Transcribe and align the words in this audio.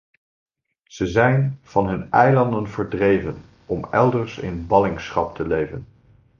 Ze 0.83 1.07
zijn 1.07 1.59
van 1.61 1.87
hun 1.87 2.11
eilanden 2.11 2.69
verdreven 2.69 3.41
om 3.65 3.85
elders 3.91 4.37
in 4.37 4.67
ballingschap 4.67 5.35
te 5.35 5.47
leven. 5.47 5.87